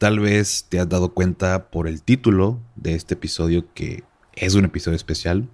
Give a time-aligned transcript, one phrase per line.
[0.00, 4.02] Tal vez te has dado cuenta por el título de este episodio que
[4.32, 5.46] es un episodio especial.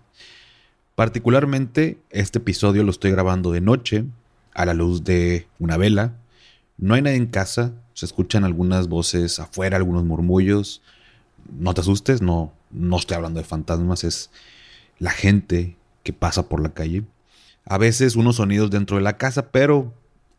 [0.94, 4.04] Particularmente este episodio lo estoy grabando de noche,
[4.54, 6.14] a la luz de una vela.
[6.78, 10.80] No hay nadie en casa, se escuchan algunas voces afuera, algunos murmullos.
[11.58, 14.30] No te asustes, no, no estoy hablando de fantasmas, es
[15.00, 17.02] la gente que pasa por la calle.
[17.64, 19.92] A veces unos sonidos dentro de la casa, pero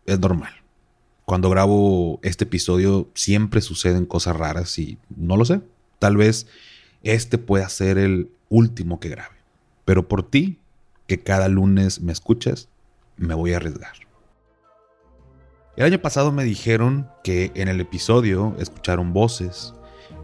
[0.05, 0.53] es normal
[1.27, 5.59] cuando grabo este episodio siempre suceden cosas raras y no lo sé.
[5.99, 6.47] Tal vez
[7.03, 9.35] este pueda ser el último que grabe.
[9.83, 10.57] Pero por ti,
[11.05, 12.69] que cada lunes me escuchas,
[13.17, 13.91] me voy a arriesgar.
[15.75, 19.73] El año pasado me dijeron que en el episodio escucharon voces,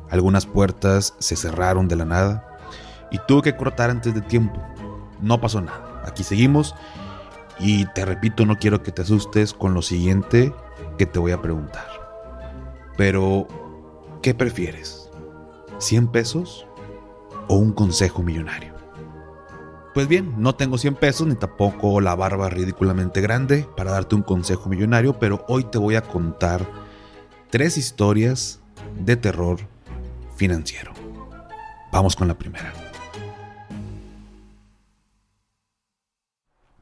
[0.09, 2.47] algunas puertas se cerraron de la nada
[3.11, 4.65] y tuve que cortar antes de tiempo.
[5.19, 6.01] No pasó nada.
[6.05, 6.73] Aquí seguimos
[7.59, 10.53] y te repito, no quiero que te asustes con lo siguiente
[10.97, 11.87] que te voy a preguntar.
[12.97, 13.47] Pero,
[14.21, 15.09] ¿qué prefieres?
[15.79, 16.67] ¿100 pesos
[17.47, 18.73] o un consejo millonario?
[19.93, 24.23] Pues bien, no tengo 100 pesos ni tampoco la barba ridículamente grande para darte un
[24.23, 26.65] consejo millonario, pero hoy te voy a contar
[27.51, 28.59] tres historias
[28.99, 29.59] de terror
[30.35, 30.93] financiero.
[31.91, 32.73] Vamos con la primera.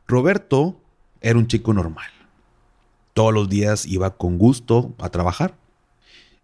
[0.08, 0.78] Roberto
[1.22, 2.21] era un chico normal
[3.14, 5.58] todos los días iba con gusto a trabajar.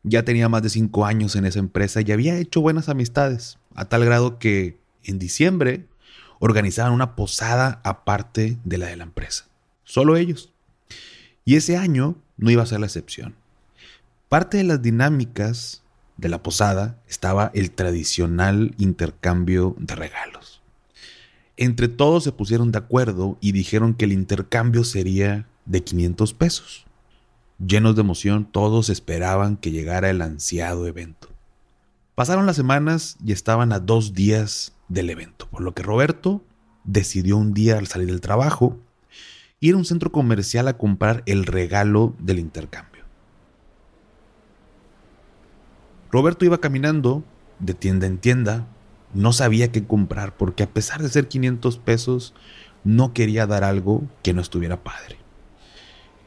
[0.03, 3.85] Ya tenía más de cinco años en esa empresa y había hecho buenas amistades, a
[3.85, 5.85] tal grado que en diciembre
[6.39, 9.47] organizaban una posada aparte de la de la empresa.
[9.83, 10.53] Solo ellos.
[11.45, 13.35] Y ese año no iba a ser la excepción.
[14.29, 15.83] Parte de las dinámicas
[16.17, 20.61] de la posada estaba el tradicional intercambio de regalos.
[21.55, 26.85] Entre todos se pusieron de acuerdo y dijeron que el intercambio sería de 500 pesos.
[27.59, 31.29] Llenos de emoción, todos esperaban que llegara el ansiado evento.
[32.15, 36.43] Pasaron las semanas y estaban a dos días del evento, por lo que Roberto
[36.83, 38.77] decidió un día al salir del trabajo
[39.59, 43.03] ir a un centro comercial a comprar el regalo del intercambio.
[46.11, 47.23] Roberto iba caminando
[47.59, 48.67] de tienda en tienda,
[49.13, 52.33] no sabía qué comprar porque a pesar de ser 500 pesos,
[52.83, 55.17] no quería dar algo que no estuviera padre.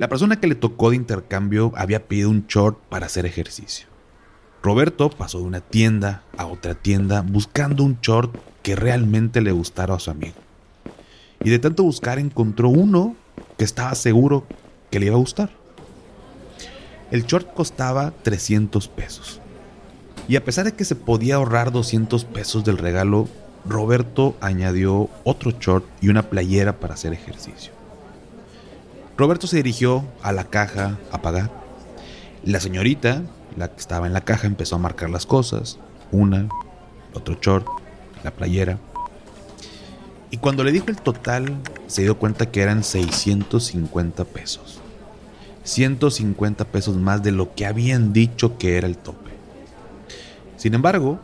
[0.00, 3.86] La persona que le tocó de intercambio había pedido un short para hacer ejercicio.
[4.62, 9.94] Roberto pasó de una tienda a otra tienda buscando un short que realmente le gustara
[9.94, 10.36] a su amigo.
[11.44, 13.14] Y de tanto buscar encontró uno
[13.58, 14.46] que estaba seguro
[14.90, 15.50] que le iba a gustar.
[17.10, 19.38] El short costaba 300 pesos.
[20.28, 23.28] Y a pesar de que se podía ahorrar 200 pesos del regalo,
[23.66, 27.79] Roberto añadió otro short y una playera para hacer ejercicio.
[29.20, 31.50] Roberto se dirigió a la caja a pagar.
[32.42, 33.22] La señorita,
[33.54, 35.78] la que estaba en la caja, empezó a marcar las cosas.
[36.10, 36.48] Una,
[37.12, 37.66] otro short,
[38.24, 38.78] la playera.
[40.30, 41.54] Y cuando le dijo el total,
[41.86, 44.80] se dio cuenta que eran 650 pesos.
[45.64, 49.32] 150 pesos más de lo que habían dicho que era el tope.
[50.56, 51.20] Sin embargo,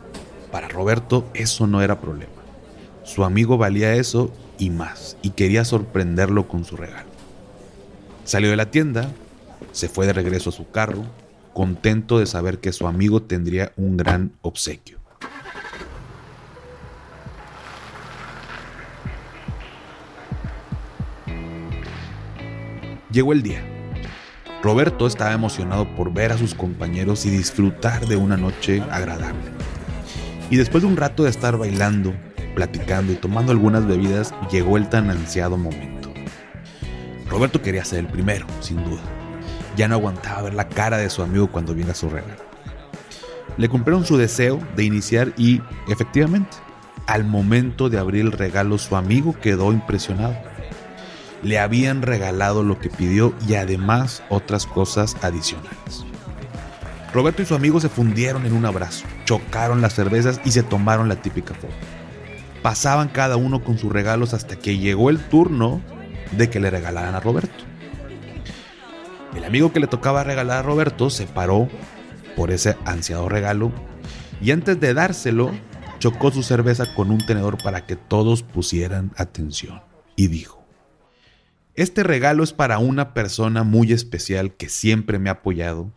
[0.51, 2.43] para Roberto eso no era problema.
[3.03, 4.29] Su amigo valía eso
[4.59, 7.16] y más, y quería sorprenderlo con su regalo.
[8.27, 9.09] Salió de la tienda,
[9.71, 11.05] se fue de regreso a su carro,
[11.53, 14.99] contento de saber que su amigo tendría un gran obsequio.
[23.09, 23.63] Llegó el día.
[24.61, 29.51] Roberto estaba emocionado por ver a sus compañeros y disfrutar de una noche agradable.
[30.49, 32.13] Y después de un rato de estar bailando,
[32.55, 35.96] platicando y tomando algunas bebidas, llegó el tan ansiado momento.
[37.37, 39.03] Roberto quería ser el primero, sin duda.
[39.75, 42.41] Ya no aguantaba ver la cara de su amigo cuando viera su regalo.
[43.57, 46.57] Le cumplieron su deseo de iniciar y, efectivamente,
[47.05, 50.35] al momento de abrir el regalo su amigo quedó impresionado.
[51.43, 56.07] Le habían regalado lo que pidió y además otras cosas adicionales.
[57.13, 61.07] Roberto y su amigo se fundieron en un abrazo, chocaron las cervezas y se tomaron
[61.07, 61.75] la típica foto.
[62.63, 65.83] Pasaban cada uno con sus regalos hasta que llegó el turno
[66.31, 67.63] de que le regalaran a Roberto.
[69.35, 71.67] El amigo que le tocaba regalar a Roberto se paró
[72.35, 73.71] por ese ansiado regalo
[74.41, 75.51] y antes de dárselo
[75.99, 79.81] chocó su cerveza con un tenedor para que todos pusieran atención
[80.15, 80.65] y dijo,
[81.75, 85.91] este regalo es para una persona muy especial que siempre me ha apoyado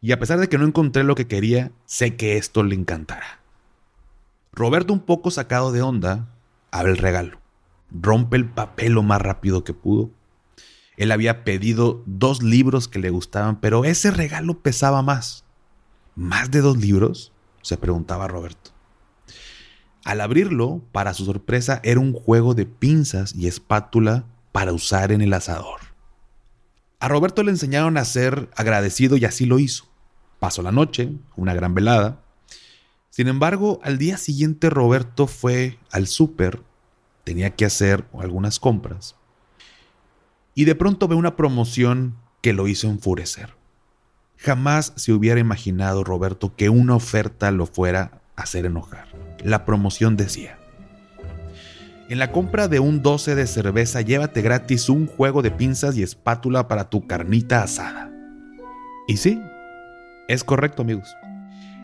[0.00, 3.40] y a pesar de que no encontré lo que quería, sé que esto le encantará.
[4.52, 6.28] Roberto, un poco sacado de onda,
[6.70, 7.38] abre el regalo,
[7.94, 10.10] rompe el papel lo más rápido que pudo.
[10.96, 15.44] Él había pedido dos libros que le gustaban, pero ese regalo pesaba más.
[16.14, 17.32] ¿Más de dos libros?
[17.62, 18.72] se preguntaba Roberto.
[20.04, 25.22] Al abrirlo, para su sorpresa, era un juego de pinzas y espátula para usar en
[25.22, 25.80] el asador.
[27.00, 29.86] A Roberto le enseñaron a ser agradecido y así lo hizo.
[30.38, 32.20] Pasó la noche, una gran velada.
[33.08, 36.62] Sin embargo, al día siguiente Roberto fue al súper,
[37.24, 39.16] tenía que hacer algunas compras,
[40.54, 43.54] y de pronto ve una promoción que lo hizo enfurecer.
[44.36, 49.08] Jamás se hubiera imaginado Roberto que una oferta lo fuera a hacer enojar.
[49.42, 50.58] La promoción decía,
[52.10, 56.02] en la compra de un 12 de cerveza llévate gratis un juego de pinzas y
[56.02, 58.12] espátula para tu carnita asada.
[59.08, 59.40] Y sí,
[60.28, 61.16] es correcto, amigos.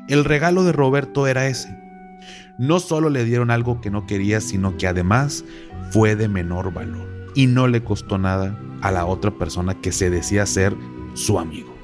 [0.09, 1.75] El regalo de Roberto era ese.
[2.61, 5.47] No solo le dieron algo que no quería, sino que además
[5.93, 7.09] fue de menor valor.
[7.35, 10.77] Y no le costó nada a la otra persona que se decía ser
[11.15, 11.75] su amigo.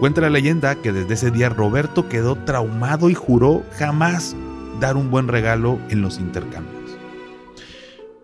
[0.00, 4.34] Cuenta la leyenda que desde ese día Roberto quedó traumado y juró jamás
[4.80, 6.98] dar un buen regalo en los intercambios.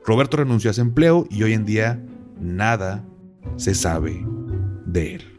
[0.05, 2.05] Roberto renunció a ese empleo y hoy en día
[2.41, 3.05] nada
[3.55, 4.27] se sabe
[4.87, 5.38] de él.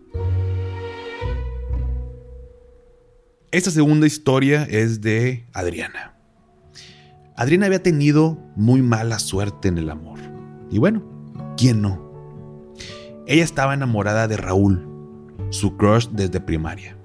[3.52, 6.14] Esta segunda historia es de Adriana.
[7.36, 10.20] Adriana había tenido muy mala suerte en el amor.
[10.70, 11.02] Y bueno,
[11.58, 12.00] ¿quién no?
[13.26, 14.88] Ella estaba enamorada de Raúl,
[15.50, 16.96] su crush desde primaria.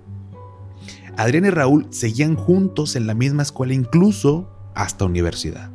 [1.17, 5.71] Adriana y Raúl seguían juntos en la misma escuela, incluso hasta universidad.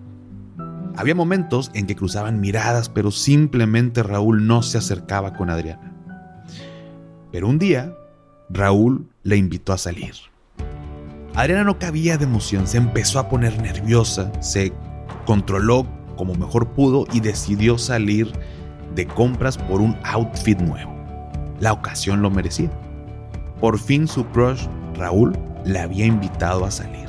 [0.95, 5.95] Había momentos en que cruzaban miradas, pero simplemente Raúl no se acercaba con Adriana.
[7.31, 7.91] Pero un día,
[8.51, 10.28] Raúl le invitó a salir.
[11.35, 14.73] Adriana no cabía de emoción, se empezó a poner nerviosa, se
[15.25, 15.85] controló
[16.17, 18.31] como mejor pudo y decidió salir
[18.95, 20.91] de compras por un outfit nuevo.
[21.59, 22.69] La ocasión lo merecía.
[23.61, 24.65] Por fin su crush,
[24.95, 27.07] Raúl, le había invitado a salir.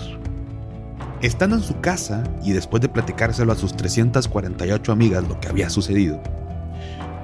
[1.22, 5.68] Estando en su casa y después de platicárselo a sus 348 amigas lo que había
[5.70, 6.20] sucedido,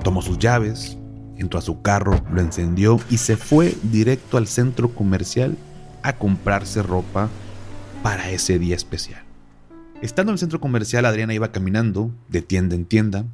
[0.02, 0.98] tomó sus llaves,
[1.36, 5.56] entró a su carro, lo encendió y se fue directo al centro comercial
[6.08, 7.28] a comprarse ropa
[8.02, 9.24] para ese día especial.
[10.02, 13.24] Estando en el centro comercial, Adriana iba caminando de tienda en tienda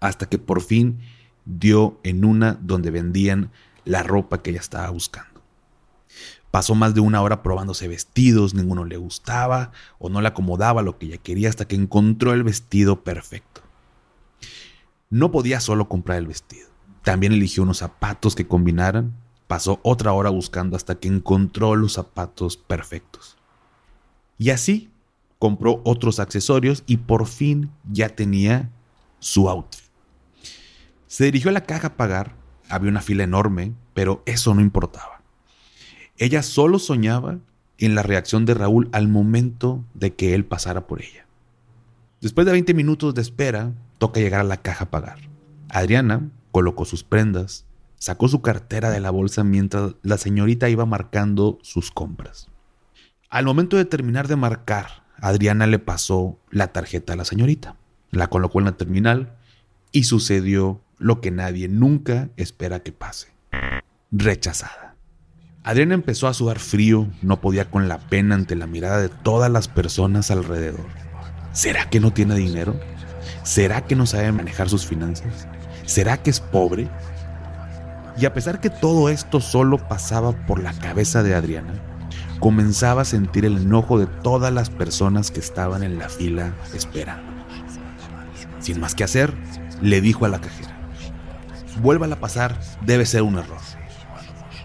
[0.00, 1.00] hasta que por fin
[1.44, 3.50] dio en una donde vendían
[3.84, 5.42] la ropa que ella estaba buscando.
[6.50, 10.98] Pasó más de una hora probándose vestidos, ninguno le gustaba o no le acomodaba lo
[10.98, 13.60] que ella quería hasta que encontró el vestido perfecto.
[15.10, 16.68] No podía solo comprar el vestido,
[17.02, 19.12] también eligió unos zapatos que combinaran
[19.46, 23.36] Pasó otra hora buscando hasta que encontró los zapatos perfectos.
[24.38, 24.90] Y así
[25.38, 28.70] compró otros accesorios y por fin ya tenía
[29.18, 29.84] su outfit.
[31.06, 32.34] Se dirigió a la caja a pagar,
[32.68, 35.22] había una fila enorme, pero eso no importaba.
[36.18, 37.38] Ella solo soñaba
[37.78, 41.26] en la reacción de Raúl al momento de que él pasara por ella.
[42.20, 45.18] Después de 20 minutos de espera, toca llegar a la caja a pagar.
[45.68, 47.66] Adriana colocó sus prendas,
[47.98, 52.48] Sacó su cartera de la bolsa mientras la señorita iba marcando sus compras.
[53.30, 57.76] Al momento de terminar de marcar, Adriana le pasó la tarjeta a la señorita,
[58.10, 59.36] la colocó en la terminal
[59.92, 63.28] y sucedió lo que nadie nunca espera que pase.
[64.10, 64.94] Rechazada.
[65.64, 69.50] Adriana empezó a sudar frío, no podía con la pena ante la mirada de todas
[69.50, 70.86] las personas alrededor.
[71.52, 72.78] ¿Será que no tiene dinero?
[73.42, 75.48] ¿Será que no sabe manejar sus finanzas?
[75.84, 76.88] ¿Será que es pobre?
[78.18, 81.74] Y a pesar que todo esto solo pasaba por la cabeza de Adriana,
[82.40, 87.30] comenzaba a sentir el enojo de todas las personas que estaban en la fila esperando.
[88.60, 89.34] Sin más que hacer,
[89.82, 90.76] le dijo a la cajera,
[91.82, 93.60] vuélvala a pasar, debe ser un error.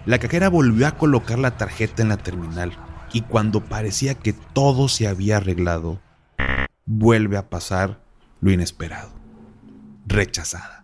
[0.06, 2.72] La cajera volvió a colocar la tarjeta en la terminal
[3.12, 6.00] y cuando parecía que todo se había arreglado,
[6.86, 8.00] vuelve a pasar
[8.40, 9.10] lo inesperado.
[10.06, 10.81] Rechazada.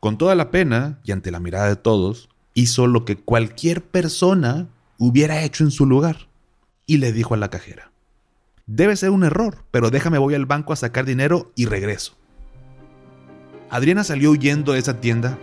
[0.00, 4.68] Con toda la pena y ante la mirada de todos, hizo lo que cualquier persona
[4.98, 6.28] hubiera hecho en su lugar
[6.86, 7.90] y le dijo a la cajera,
[8.66, 12.16] debe ser un error, pero déjame voy al banco a sacar dinero y regreso.
[13.68, 15.38] Adriana salió huyendo de esa tienda,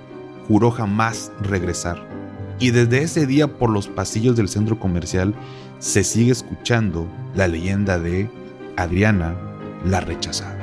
[0.47, 2.01] juró jamás regresar
[2.59, 5.33] y desde ese día por los pasillos del centro comercial
[5.79, 8.29] se sigue escuchando la leyenda de
[8.77, 9.35] Adriana
[9.85, 10.62] la rechazada.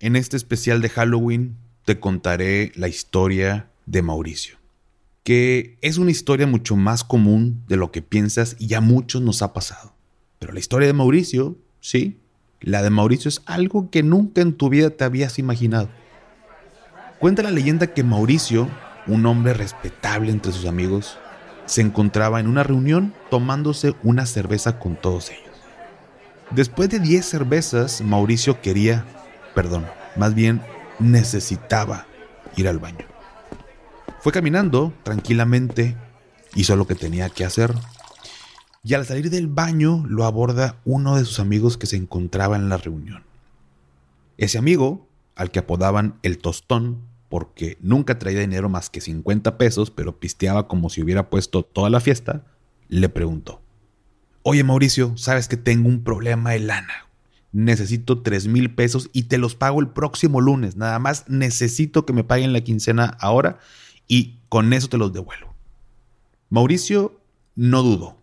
[0.00, 4.56] en este especial de Halloween te contaré la historia de Mauricio,
[5.22, 9.42] que es una historia mucho más común de lo que piensas y a muchos nos
[9.42, 9.94] ha pasado.
[10.38, 12.18] Pero la historia de Mauricio, sí,
[12.60, 15.88] la de Mauricio es algo que nunca en tu vida te habías imaginado.
[17.18, 18.68] Cuenta la leyenda que Mauricio,
[19.06, 21.18] un hombre respetable entre sus amigos,
[21.66, 25.44] se encontraba en una reunión tomándose una cerveza con todos ellos.
[26.50, 29.04] Después de 10 cervezas, Mauricio quería,
[29.54, 30.60] perdón, más bien
[30.98, 32.06] necesitaba
[32.56, 33.06] ir al baño.
[34.20, 35.96] Fue caminando tranquilamente,
[36.54, 37.74] hizo lo que tenía que hacer,
[38.82, 42.68] y al salir del baño lo aborda uno de sus amigos que se encontraba en
[42.68, 43.24] la reunión.
[44.36, 49.90] Ese amigo, al que apodaban el tostón, porque nunca traía dinero más que 50 pesos,
[49.90, 52.44] pero pisteaba como si hubiera puesto toda la fiesta,
[52.88, 53.62] le preguntó,
[54.42, 57.08] Oye Mauricio, sabes que tengo un problema de lana.
[57.54, 60.76] Necesito 3 mil pesos y te los pago el próximo lunes.
[60.76, 63.58] Nada más necesito que me paguen la quincena ahora
[64.06, 65.54] y con eso te los devuelvo.
[66.50, 67.18] Mauricio
[67.56, 68.18] no dudó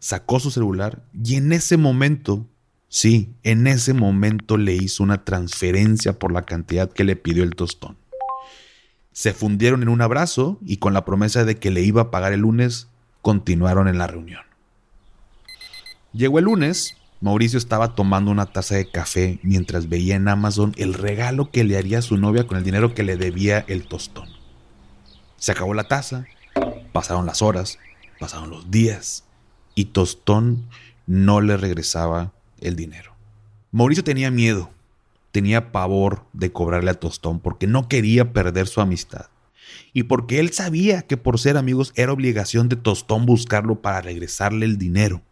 [0.00, 2.46] sacó su celular y en ese momento,
[2.88, 7.54] sí, en ese momento le hizo una transferencia por la cantidad que le pidió el
[7.54, 7.96] tostón.
[9.12, 12.32] Se fundieron en un abrazo y con la promesa de que le iba a pagar
[12.32, 12.88] el lunes,
[13.22, 14.42] continuaron en la reunión.
[16.12, 20.94] Llegó el lunes, Mauricio estaba tomando una taza de café mientras veía en Amazon el
[20.94, 24.28] regalo que le haría su novia con el dinero que le debía el tostón.
[25.36, 26.24] Se acabó la taza,
[26.92, 27.78] pasaron las horas,
[28.18, 29.24] pasaron los días,
[29.74, 30.66] y Tostón
[31.06, 33.14] no le regresaba el dinero.
[33.70, 34.70] Mauricio tenía miedo,
[35.32, 39.26] tenía pavor de cobrarle a Tostón porque no quería perder su amistad
[39.92, 44.66] y porque él sabía que por ser amigos era obligación de Tostón buscarlo para regresarle
[44.66, 45.22] el dinero.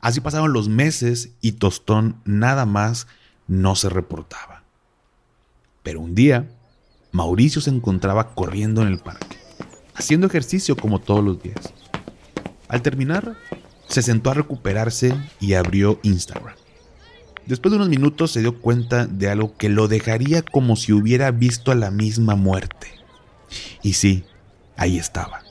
[0.00, 3.06] Así pasaron los meses y Tostón nada más
[3.46, 4.62] no se reportaba.
[5.82, 6.48] Pero un día,
[7.12, 9.38] Mauricio se encontraba corriendo en el parque,
[9.94, 11.72] haciendo ejercicio como todos los días.
[12.68, 13.36] Al terminar,
[13.88, 16.54] se sentó a recuperarse y abrió Instagram.
[17.46, 21.30] Después de unos minutos se dio cuenta de algo que lo dejaría como si hubiera
[21.30, 22.88] visto a la misma muerte.
[23.82, 24.24] Y sí,
[24.76, 25.47] ahí estaba.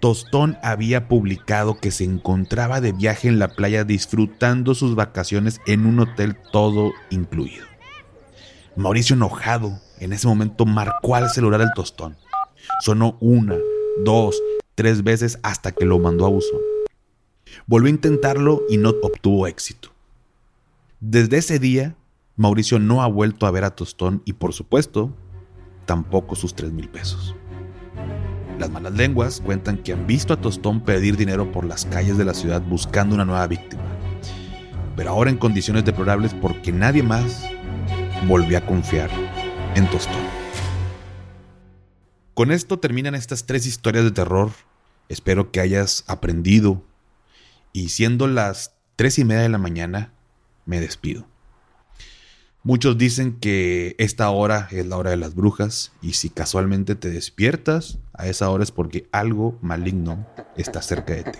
[0.00, 5.86] Tostón había publicado que se encontraba de viaje en la playa disfrutando sus vacaciones en
[5.86, 7.64] un hotel todo incluido.
[8.76, 12.16] Mauricio enojado en ese momento marcó al celular del tostón.
[12.80, 13.56] Sonó una,
[14.04, 14.40] dos,
[14.76, 16.60] tres veces hasta que lo mandó a buzón.
[17.66, 19.90] Volvió a intentarlo y no obtuvo éxito.
[21.00, 21.96] Desde ese día,
[22.36, 25.12] Mauricio no ha vuelto a ver a Tostón y por supuesto,
[25.86, 27.34] tampoco sus 3 mil pesos.
[28.58, 32.24] Las malas lenguas cuentan que han visto a Tostón pedir dinero por las calles de
[32.24, 33.84] la ciudad buscando una nueva víctima,
[34.96, 37.44] pero ahora en condiciones deplorables porque nadie más
[38.26, 39.10] volvió a confiar
[39.76, 40.20] en Tostón.
[42.34, 44.50] Con esto terminan estas tres historias de terror.
[45.08, 46.82] Espero que hayas aprendido
[47.72, 50.12] y siendo las tres y media de la mañana,
[50.66, 51.26] me despido.
[52.68, 57.08] Muchos dicen que esta hora es la hora de las brujas y si casualmente te
[57.08, 61.38] despiertas a esa hora es porque algo maligno está cerca de ti.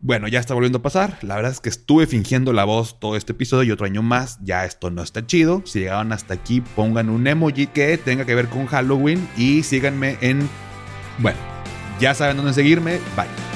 [0.00, 1.18] Bueno, ya está volviendo a pasar.
[1.22, 4.40] La verdad es que estuve fingiendo la voz todo este episodio y otro año más.
[4.42, 5.62] Ya esto no está chido.
[5.66, 10.18] Si llegaron hasta aquí, pongan un emoji que tenga que ver con Halloween y síganme
[10.20, 10.48] en...
[11.18, 11.38] Bueno,
[12.00, 12.98] ya saben dónde seguirme.
[13.14, 13.55] Bye.